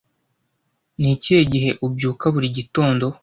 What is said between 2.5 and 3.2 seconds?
gitondo?